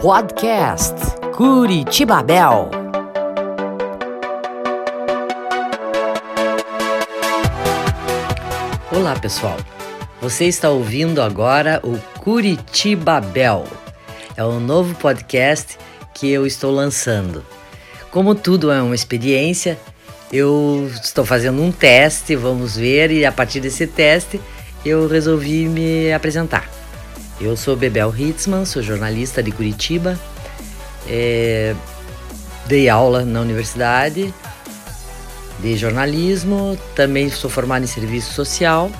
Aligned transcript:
Podcast 0.00 0.94
Curitibabel. 1.36 2.70
Olá, 8.90 9.14
pessoal. 9.20 9.58
Você 10.22 10.46
está 10.46 10.70
ouvindo 10.70 11.20
agora 11.20 11.82
o 11.84 11.98
Curitibabel. 12.18 13.66
É 14.38 14.42
um 14.42 14.58
novo 14.58 14.94
podcast 14.94 15.76
que 16.14 16.30
eu 16.30 16.46
estou 16.46 16.72
lançando. 16.72 17.44
Como 18.10 18.34
tudo 18.34 18.72
é 18.72 18.80
uma 18.80 18.94
experiência, 18.94 19.78
eu 20.32 20.90
estou 20.94 21.26
fazendo 21.26 21.60
um 21.60 21.70
teste, 21.70 22.34
vamos 22.34 22.74
ver, 22.74 23.10
e 23.10 23.26
a 23.26 23.32
partir 23.32 23.60
desse 23.60 23.86
teste 23.86 24.40
eu 24.82 25.06
resolvi 25.06 25.68
me 25.68 26.10
apresentar. 26.10 26.79
Eu 27.40 27.56
sou 27.56 27.74
Bebel 27.74 28.14
Hitzman, 28.16 28.66
sou 28.66 28.82
jornalista 28.82 29.42
de 29.42 29.50
Curitiba, 29.50 30.18
é, 31.08 31.74
dei 32.66 32.88
aula 32.88 33.24
na 33.24 33.40
universidade 33.40 34.34
de 35.58 35.76
jornalismo, 35.76 36.78
também 36.94 37.30
sou 37.30 37.48
formada 37.48 37.84
em 37.84 37.88
serviço 37.88 38.34
social 38.34 38.90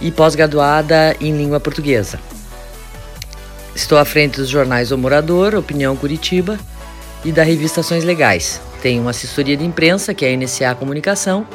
e 0.00 0.10
pós-graduada 0.10 1.14
em 1.20 1.36
língua 1.36 1.60
portuguesa. 1.60 2.18
Estou 3.74 3.98
à 3.98 4.04
frente 4.04 4.36
dos 4.36 4.48
jornais 4.48 4.90
O 4.90 4.96
Morador, 4.96 5.54
Opinião 5.54 5.94
Curitiba 5.94 6.58
e 7.24 7.30
da 7.30 7.42
revista 7.42 7.80
Ações 7.80 8.04
Legais. 8.04 8.60
Tenho 8.80 9.02
uma 9.02 9.10
assessoria 9.10 9.56
de 9.56 9.64
imprensa, 9.64 10.14
que 10.14 10.24
é 10.24 10.32
a 10.32 10.36
NCA 10.36 10.74
Comunicação, 10.74 11.46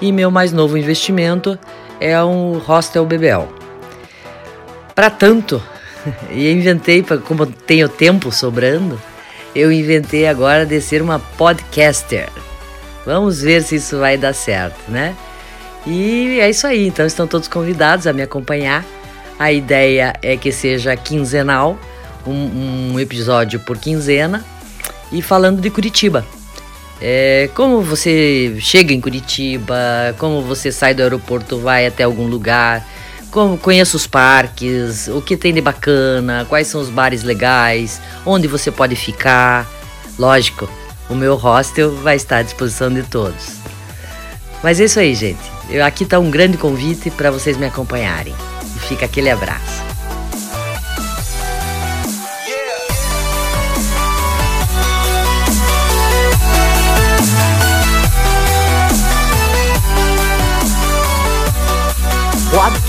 e 0.00 0.10
meu 0.12 0.30
mais 0.30 0.52
novo 0.52 0.76
investimento 0.76 1.58
é 2.00 2.22
um 2.22 2.58
Hostel 2.58 3.06
Bebel. 3.06 3.63
Para 4.94 5.10
tanto, 5.10 5.62
e 6.30 6.50
inventei, 6.50 7.02
como 7.02 7.46
tenho 7.46 7.88
tempo 7.88 8.30
sobrando, 8.30 9.00
eu 9.54 9.70
inventei 9.72 10.26
agora 10.26 10.66
de 10.66 10.80
ser 10.80 11.02
uma 11.02 11.18
podcaster. 11.18 12.28
Vamos 13.06 13.42
ver 13.42 13.62
se 13.62 13.76
isso 13.76 13.98
vai 13.98 14.16
dar 14.16 14.32
certo, 14.32 14.90
né? 14.90 15.14
E 15.86 16.40
é 16.40 16.48
isso 16.48 16.66
aí, 16.66 16.86
então 16.86 17.04
estão 17.04 17.26
todos 17.26 17.48
convidados 17.48 18.06
a 18.06 18.12
me 18.12 18.22
acompanhar. 18.22 18.84
A 19.38 19.52
ideia 19.52 20.14
é 20.22 20.36
que 20.36 20.50
seja 20.50 20.96
quinzenal, 20.96 21.78
um, 22.26 22.92
um 22.92 23.00
episódio 23.00 23.60
por 23.60 23.76
quinzena, 23.76 24.44
e 25.12 25.20
falando 25.20 25.60
de 25.60 25.70
Curitiba. 25.70 26.24
É, 27.00 27.50
como 27.54 27.82
você 27.82 28.56
chega 28.60 28.94
em 28.94 29.00
Curitiba, 29.00 29.76
como 30.18 30.40
você 30.40 30.72
sai 30.72 30.94
do 30.94 31.02
aeroporto, 31.02 31.58
vai 31.58 31.86
até 31.86 32.04
algum 32.04 32.26
lugar, 32.26 32.86
conheça 33.60 33.96
os 33.96 34.06
parques, 34.06 35.08
o 35.08 35.20
que 35.20 35.36
tem 35.36 35.52
de 35.52 35.60
bacana, 35.60 36.46
quais 36.48 36.68
são 36.68 36.80
os 36.80 36.88
bares 36.88 37.22
legais, 37.22 38.00
onde 38.24 38.46
você 38.46 38.70
pode 38.70 38.94
ficar. 38.96 39.68
Lógico, 40.18 40.68
o 41.08 41.14
meu 41.14 41.34
hostel 41.34 41.94
vai 41.96 42.16
estar 42.16 42.38
à 42.38 42.42
disposição 42.42 42.92
de 42.92 43.02
todos. 43.02 43.56
Mas 44.62 44.80
é 44.80 44.84
isso 44.84 44.98
aí, 44.98 45.14
gente. 45.14 45.42
Eu, 45.68 45.84
aqui 45.84 46.04
está 46.04 46.18
um 46.18 46.30
grande 46.30 46.56
convite 46.56 47.10
para 47.10 47.30
vocês 47.30 47.56
me 47.56 47.66
acompanharem. 47.66 48.34
E 48.76 48.78
fica 48.78 49.04
aquele 49.04 49.30
abraço. 49.30 49.83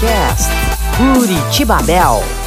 Podcast 0.05 0.51
Curitibabel. 0.93 2.44